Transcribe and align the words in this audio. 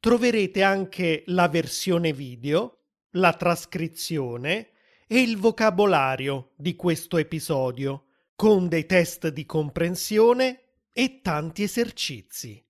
troverete 0.00 0.62
anche 0.62 1.24
la 1.26 1.46
versione 1.48 2.12
video, 2.12 2.78
la 3.10 3.34
trascrizione 3.34 4.70
e 5.06 5.20
il 5.20 5.36
vocabolario 5.36 6.52
di 6.56 6.74
questo 6.74 7.18
episodio, 7.18 8.06
con 8.34 8.68
dei 8.68 8.86
test 8.86 9.28
di 9.28 9.44
comprensione 9.44 10.62
e 10.92 11.20
tanti 11.20 11.62
esercizi. 11.62 12.64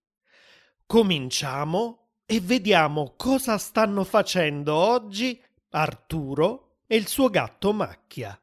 Cominciamo 0.85 2.09
e 2.27 2.41
vediamo 2.41 3.15
cosa 3.16 3.57
stanno 3.59 4.02
facendo 4.02 4.74
oggi 4.74 5.41
Arturo 5.71 6.79
e 6.88 6.97
il 6.97 7.07
suo 7.07 7.29
gatto 7.29 7.73
Macchia. 7.73 8.37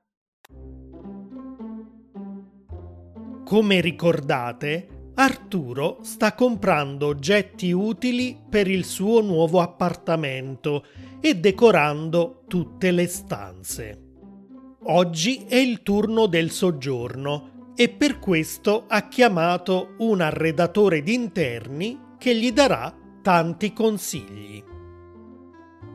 Come 3.44 3.81
ricordate, 3.81 4.97
Arturo 5.20 5.98
sta 6.04 6.36
comprando 6.36 7.08
oggetti 7.08 7.72
utili 7.72 8.38
per 8.48 8.68
il 8.68 8.86
suo 8.86 9.22
nuovo 9.22 9.62
appartamento 9.62 10.86
e 11.20 11.34
decorando 11.38 12.44
tutte 12.48 12.92
le 12.92 13.08
stanze. 13.08 14.02
Oggi 14.84 15.46
è 15.48 15.56
il 15.56 15.82
turno 15.82 16.28
del 16.28 16.52
soggiorno 16.52 17.72
e 17.76 17.90
per 17.90 18.20
questo 18.20 18.84
ha 18.88 19.08
chiamato 19.08 19.96
un 19.98 20.22
arredatore 20.22 21.02
d'interni 21.02 22.00
che 22.20 22.36
gli 22.36 22.52
darà 22.52 22.96
tanti 23.24 23.74
consigli. 23.74 24.64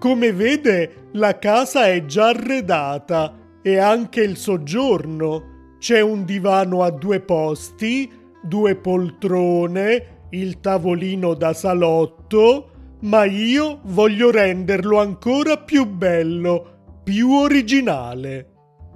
Come 0.00 0.32
vede, 0.32 1.10
la 1.12 1.38
casa 1.38 1.86
è 1.86 2.04
già 2.06 2.30
arredata 2.30 3.60
e 3.62 3.78
anche 3.78 4.20
il 4.20 4.36
soggiorno. 4.36 5.76
C'è 5.78 6.00
un 6.00 6.24
divano 6.24 6.82
a 6.82 6.90
due 6.90 7.20
posti, 7.20 8.20
due 8.42 8.76
poltrone, 8.76 10.26
il 10.30 10.60
tavolino 10.60 11.34
da 11.34 11.52
salotto, 11.52 12.70
ma 13.00 13.24
io 13.24 13.80
voglio 13.84 14.30
renderlo 14.30 15.00
ancora 15.00 15.56
più 15.58 15.86
bello, 15.86 17.00
più 17.02 17.30
originale. 17.32 18.48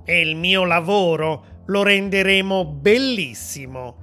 E 0.05 0.21
il 0.21 0.37
mio 0.37 0.65
lavoro 0.65 1.63
lo 1.67 1.83
renderemo 1.83 2.65
bellissimo. 2.65 3.97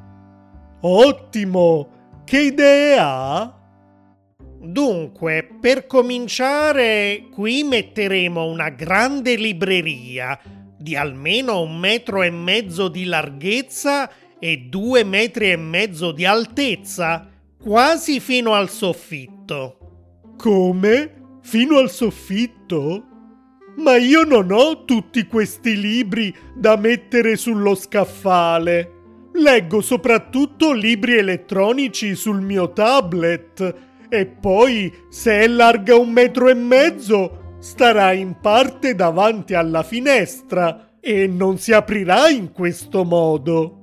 Ottimo! 0.81 2.01
Che 2.25 2.39
idee 2.39 2.97
ha? 2.99 3.57
Dunque, 4.61 5.47
per 5.59 5.87
cominciare, 5.87 7.27
qui 7.31 7.63
metteremo 7.63 8.45
una 8.45 8.69
grande 8.69 9.35
libreria 9.35 10.39
di 10.77 10.95
almeno 10.95 11.61
un 11.61 11.77
metro 11.79 12.23
e 12.23 12.29
mezzo 12.29 12.87
di 12.87 13.05
larghezza 13.05 14.09
e 14.43 14.65
due 14.67 15.05
metri 15.05 15.51
e 15.51 15.55
mezzo 15.55 16.11
di 16.11 16.25
altezza, 16.25 17.29
quasi 17.57 18.19
fino 18.19 18.51
al 18.51 18.69
soffitto. 18.69 19.77
Come? 20.35 21.39
Fino 21.41 21.77
al 21.77 21.89
soffitto? 21.89 23.05
Ma 23.77 23.95
io 23.95 24.25
non 24.25 24.51
ho 24.51 24.83
tutti 24.83 25.27
questi 25.27 25.79
libri 25.79 26.35
da 26.53 26.75
mettere 26.75 27.37
sullo 27.37 27.73
scaffale. 27.73 28.91
Leggo 29.35 29.79
soprattutto 29.79 30.73
libri 30.73 31.17
elettronici 31.17 32.13
sul 32.13 32.41
mio 32.41 32.73
tablet 32.73 33.75
e 34.09 34.25
poi, 34.25 34.93
se 35.07 35.39
è 35.39 35.47
larga 35.47 35.95
un 35.95 36.11
metro 36.11 36.49
e 36.49 36.53
mezzo, 36.53 37.55
starà 37.59 38.11
in 38.11 38.35
parte 38.41 38.93
davanti 38.93 39.53
alla 39.53 39.83
finestra 39.83 40.97
e 40.99 41.27
non 41.27 41.57
si 41.57 41.71
aprirà 41.71 42.27
in 42.27 42.51
questo 42.51 43.05
modo. 43.05 43.82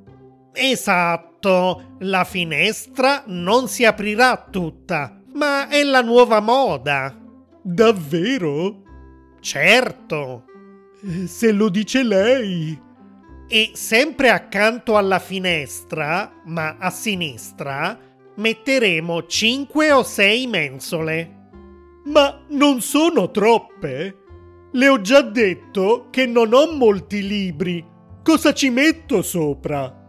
Esatto, 0.52 1.96
la 2.00 2.24
finestra 2.24 3.22
non 3.26 3.68
si 3.68 3.84
aprirà 3.84 4.48
tutta, 4.50 5.22
ma 5.34 5.68
è 5.68 5.82
la 5.82 6.02
nuova 6.02 6.40
moda. 6.40 7.16
Davvero? 7.62 8.82
Certo. 9.40 10.44
Se 11.26 11.52
lo 11.52 11.68
dice 11.68 12.02
lei. 12.02 12.78
E 13.48 13.70
sempre 13.74 14.30
accanto 14.30 14.96
alla 14.96 15.18
finestra, 15.18 16.32
ma 16.44 16.76
a 16.78 16.90
sinistra, 16.90 17.98
metteremo 18.36 19.26
5 19.26 19.92
o 19.92 20.02
6 20.02 20.46
mensole. 20.46 21.38
Ma 22.04 22.44
non 22.50 22.80
sono 22.80 23.30
troppe? 23.30 24.16
Le 24.72 24.88
ho 24.88 25.00
già 25.00 25.20
detto 25.20 26.08
che 26.10 26.26
non 26.26 26.52
ho 26.52 26.72
molti 26.72 27.26
libri. 27.26 27.84
Cosa 28.22 28.52
ci 28.52 28.70
metto 28.70 29.22
sopra? 29.22 29.99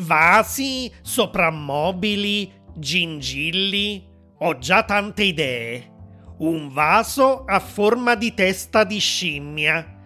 Vasi, 0.00 0.92
soprammobili, 1.02 2.52
gingilli. 2.76 4.06
Ho 4.38 4.56
già 4.58 4.84
tante 4.84 5.24
idee. 5.24 5.96
Un 6.38 6.68
vaso 6.72 7.44
a 7.44 7.58
forma 7.58 8.14
di 8.14 8.32
testa 8.32 8.84
di 8.84 9.00
scimmia. 9.00 9.96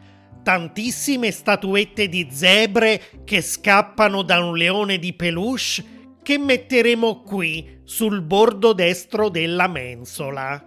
Tantissime 0.42 1.30
statuette 1.30 2.08
di 2.08 2.26
zebre 2.30 3.02
che 3.24 3.42
scappano 3.42 4.22
da 4.22 4.42
un 4.42 4.56
leone 4.56 4.98
di 4.98 5.12
peluche 5.12 5.84
che 6.22 6.38
metteremo 6.38 7.20
qui 7.20 7.80
sul 7.84 8.22
bordo 8.22 8.72
destro 8.72 9.28
della 9.28 9.68
mensola. 9.68 10.64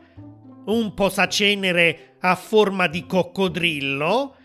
Un 0.67 0.93
posacenere 0.93 2.17
a 2.19 2.35
forma 2.35 2.85
di 2.85 3.07
coccodrillo 3.07 4.35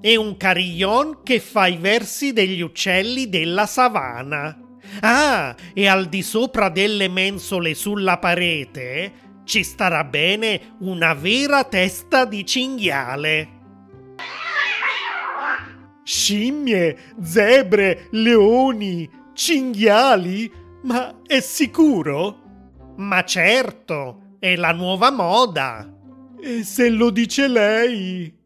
e 0.00 0.16
un 0.16 0.36
carillon 0.36 1.22
che 1.22 1.40
fa 1.40 1.66
i 1.66 1.76
versi 1.76 2.32
degli 2.32 2.60
uccelli 2.60 3.28
della 3.28 3.66
savana. 3.66 4.56
Ah, 5.00 5.54
e 5.72 5.86
al 5.86 6.06
di 6.06 6.22
sopra 6.22 6.68
delle 6.68 7.08
mensole 7.08 7.74
sulla 7.74 8.18
parete 8.18 9.28
ci 9.44 9.62
starà 9.62 10.04
bene 10.04 10.76
una 10.80 11.14
vera 11.14 11.64
testa 11.64 12.24
di 12.24 12.44
cinghiale. 12.46 13.58
Scimmie, 16.04 17.14
zebre, 17.22 18.08
leoni, 18.10 19.08
cinghiali? 19.34 20.50
Ma 20.82 21.22
è 21.26 21.40
sicuro? 21.40 22.94
Ma 22.96 23.24
certo, 23.24 24.36
è 24.38 24.56
la 24.56 24.72
nuova 24.72 25.10
moda. 25.10 25.88
E 26.40 26.64
se 26.64 26.88
lo 26.88 27.10
dice 27.10 27.48
lei? 27.48 28.39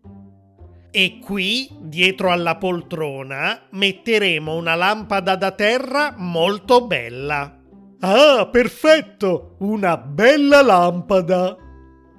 E 0.96 1.18
qui, 1.18 1.68
dietro 1.80 2.30
alla 2.30 2.54
poltrona, 2.54 3.62
metteremo 3.70 4.54
una 4.54 4.76
lampada 4.76 5.34
da 5.34 5.50
terra 5.50 6.14
molto 6.16 6.86
bella. 6.86 7.60
Ah, 7.98 8.46
perfetto! 8.46 9.56
Una 9.58 9.96
bella 9.96 10.62
lampada! 10.62 11.56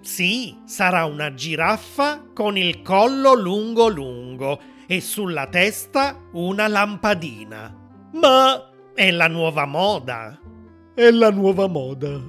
Sì, 0.01 0.57
sarà 0.65 1.05
una 1.05 1.33
giraffa 1.33 2.21
con 2.33 2.57
il 2.57 2.81
collo 2.81 3.33
lungo 3.33 3.87
lungo 3.87 4.59
e 4.87 4.99
sulla 4.99 5.47
testa 5.47 6.19
una 6.33 6.67
lampadina. 6.67 7.73
Ma 8.11 8.71
è 8.93 9.09
la 9.09 9.29
nuova 9.29 9.65
moda. 9.65 10.37
È 10.93 11.09
la 11.11 11.31
nuova 11.31 11.67
moda. 11.67 12.21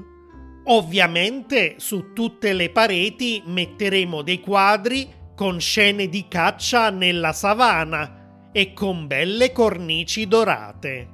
Ovviamente 0.67 1.75
su 1.79 2.13
tutte 2.13 2.53
le 2.53 2.71
pareti 2.71 3.43
metteremo 3.45 4.23
dei 4.23 4.39
quadri 4.39 5.16
con 5.37 5.61
scene 5.61 6.09
di 6.09 6.27
caccia 6.29 6.89
nella 6.89 7.35
savana 7.35 8.49
e 8.51 8.73
con 8.73 9.07
belle 9.07 9.53
cornici 9.53 10.27
dorate. 10.27 11.09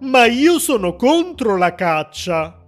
Ma 0.00 0.24
io 0.24 0.58
sono 0.58 0.96
contro 0.96 1.58
la 1.58 1.74
caccia. 1.74 2.58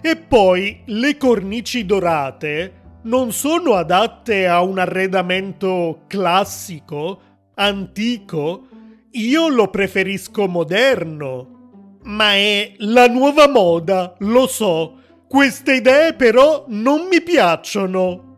E 0.00 0.16
poi 0.16 0.82
le 0.86 1.16
cornici 1.16 1.84
dorate 1.84 2.80
non 3.02 3.32
sono 3.32 3.74
adatte 3.74 4.46
a 4.46 4.62
un 4.62 4.78
arredamento 4.78 6.04
classico, 6.06 7.20
antico. 7.56 8.68
Io 9.10 9.48
lo 9.48 9.68
preferisco 9.68 10.46
moderno. 10.46 11.98
Ma 12.04 12.34
è 12.34 12.74
la 12.78 13.08
nuova 13.08 13.48
moda, 13.48 14.14
lo 14.20 14.46
so. 14.46 14.96
Queste 15.26 15.74
idee 15.76 16.14
però 16.14 16.66
non 16.68 17.08
mi 17.08 17.20
piacciono 17.20 18.31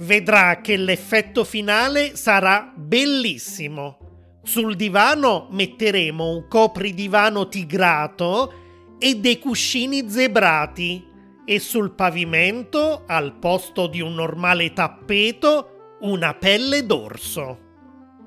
vedrà 0.00 0.60
che 0.60 0.76
l'effetto 0.76 1.44
finale 1.44 2.16
sarà 2.16 2.72
bellissimo. 2.74 3.98
Sul 4.42 4.76
divano 4.76 5.48
metteremo 5.50 6.28
un 6.28 6.48
copridivano 6.48 7.48
tigrato 7.48 8.52
e 8.98 9.16
dei 9.16 9.38
cuscini 9.38 10.08
zebrati 10.08 11.06
e 11.44 11.58
sul 11.58 11.92
pavimento, 11.92 13.04
al 13.06 13.34
posto 13.34 13.86
di 13.86 14.00
un 14.00 14.14
normale 14.14 14.72
tappeto, 14.72 15.96
una 16.00 16.34
pelle 16.34 16.86
d'orso. 16.86 17.68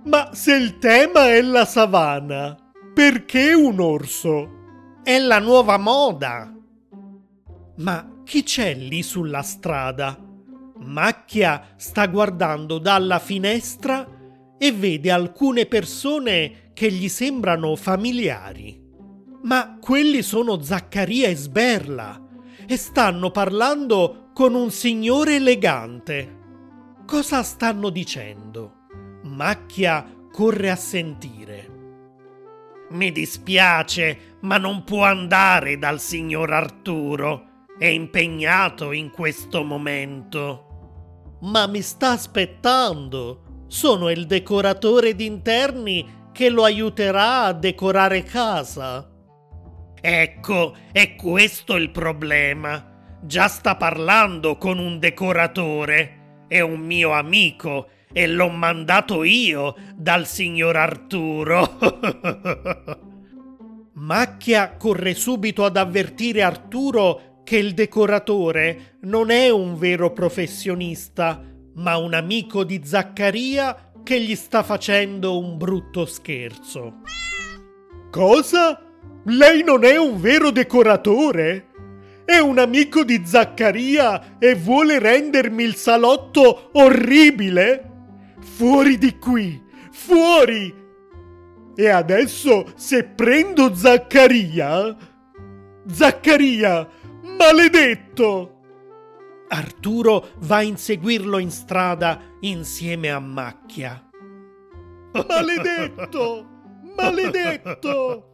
Ma 0.06 0.34
se 0.34 0.54
il 0.56 0.78
tema 0.80 1.30
è 1.30 1.42
la 1.42 1.66
savana, 1.66 2.58
perché 2.94 3.54
un 3.54 3.80
orso? 3.80 4.62
È 5.04 5.18
la 5.18 5.40
nuova 5.40 5.78
moda. 5.78 6.54
Ma 7.78 8.22
chi 8.24 8.44
c'è 8.44 8.76
lì 8.76 9.02
sulla 9.02 9.42
strada? 9.42 10.33
Macchia 10.84 11.74
sta 11.76 12.08
guardando 12.08 12.78
dalla 12.78 13.20
finestra 13.20 14.08
e 14.58 14.72
vede 14.72 15.12
alcune 15.12 15.66
persone 15.66 16.72
che 16.74 16.92
gli 16.92 17.10
sembrano 17.10 17.76
familiari. 17.76 18.82
Ma 19.44 19.78
quelli 19.80 20.22
sono 20.22 20.62
Zaccaria 20.62 21.28
e 21.28 21.36
Sberla 21.36 22.22
e 22.66 22.78
stanno 22.78 23.32
parlando 23.32 24.30
con 24.34 24.56
un 24.56 24.72
signore 24.72 25.36
elegante. 25.36 26.40
Cosa 27.06 27.44
stanno 27.44 27.90
dicendo? 27.90 28.88
Macchia 29.24 30.06
corre 30.32 30.70
a 30.70 30.76
sentire. 30.76 31.72
Mi 32.92 33.12
dispiace, 33.12 34.38
ma 34.42 34.58
non 34.58 34.84
può 34.84 35.04
andare 35.04 35.78
dal 35.78 36.00
signor 36.00 36.54
Arturo. 36.54 37.66
È 37.78 37.88
impegnato 37.88 38.92
in 38.92 39.10
questo 39.10 39.64
momento. 39.64 40.73
Ma 41.44 41.68
mi 41.68 41.82
sta 41.82 42.12
aspettando. 42.12 43.66
Sono 43.68 44.10
il 44.10 44.26
decoratore 44.26 45.14
d'interni 45.14 46.30
che 46.32 46.50
lo 46.50 46.64
aiuterà 46.64 47.44
a 47.44 47.54
decorare 47.54 48.24
casa. 48.24 49.10
Ecco, 50.00 50.76
è 50.92 51.16
questo 51.16 51.76
il 51.76 51.92
problema. 51.92 53.18
Già 53.22 53.48
sta 53.48 53.76
parlando 53.76 54.58
con 54.58 54.80
un 54.80 55.00
decoratore. 55.00 56.46
È 56.48 56.62
un 56.62 56.80
mio 56.80 57.12
amico 57.12 57.88
e 58.14 58.28
l'ho 58.28 58.50
mandato 58.50 59.24
io 59.24 59.76
dal 59.96 60.26
signor 60.26 60.78
Arturo. 60.78 61.78
Macchia 63.96 64.76
corre 64.78 65.14
subito 65.14 65.66
ad 65.66 65.76
avvertire 65.78 66.42
Arturo 66.42 67.33
che 67.44 67.58
il 67.58 67.74
decoratore 67.74 68.98
non 69.02 69.30
è 69.30 69.50
un 69.50 69.78
vero 69.78 70.12
professionista, 70.12 71.42
ma 71.76 71.98
un 71.98 72.14
amico 72.14 72.64
di 72.64 72.82
Zaccaria 72.84 73.92
che 74.04 74.20
gli 74.22 74.36
sta 74.36 74.64
facendo 74.64 75.40
un 75.40 75.58
brutto 75.58 76.06
scherzo. 76.06 77.02
Cosa? 78.12 78.80
Lei 79.26 79.64
non 79.64 79.84
è 79.84 79.98
un 79.98 80.20
vero 80.20 80.52
decoratore? 80.52 81.70
È 82.26 82.38
un 82.38 82.58
amico 82.58 83.04
di 83.04 83.22
Zaccaria 83.26 84.38
e 84.40 84.56
vuole 84.56 85.00
rendermi 85.00 85.64
il 85.64 85.76
salotto 85.76 86.70
orribile? 86.74 87.92
Fuori 88.40 88.98
di 88.98 89.18
qui! 89.18 89.62
Fuori! 89.92 90.74
E 91.76 91.90
adesso 91.90 92.72
se 92.76 93.04
prendo 93.04 93.74
Zaccaria... 93.74 94.96
Zaccaria! 95.88 96.88
Maledetto! 97.38 98.62
Arturo 99.50 100.32
va 100.40 100.58
a 100.58 100.62
inseguirlo 100.64 101.38
in 101.38 101.52
strada 101.52 102.38
insieme 102.42 103.12
a 103.12 103.20
Macchia. 103.20 104.10
Maledetto! 105.14 106.48
Maledetto! 106.96 108.30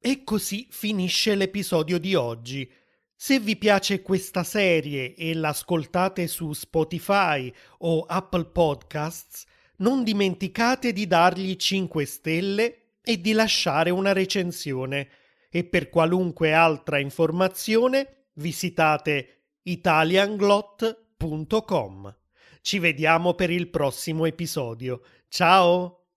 E 0.00 0.24
così 0.24 0.68
finisce 0.70 1.34
l'episodio 1.34 1.98
di 1.98 2.14
oggi. 2.14 2.70
Se 3.14 3.40
vi 3.40 3.56
piace 3.56 4.00
questa 4.00 4.44
serie 4.44 5.14
e 5.14 5.34
l'ascoltate 5.34 6.28
su 6.28 6.52
Spotify 6.52 7.52
o 7.78 8.02
Apple 8.02 8.46
Podcasts, 8.46 9.44
non 9.78 10.04
dimenticate 10.04 10.92
di 10.92 11.06
dargli 11.06 11.56
5 11.56 12.04
stelle 12.04 12.82
e 13.02 13.20
di 13.20 13.32
lasciare 13.32 13.90
una 13.90 14.12
recensione. 14.12 15.08
E 15.48 15.64
per 15.64 15.88
qualunque 15.88 16.52
altra 16.52 16.98
informazione 16.98 18.26
visitate 18.34 19.44
italianglot.com. 19.62 22.16
Ci 22.60 22.78
vediamo 22.78 23.34
per 23.34 23.50
il 23.50 23.70
prossimo 23.70 24.26
episodio. 24.26 25.00
Ciao! 25.28 26.07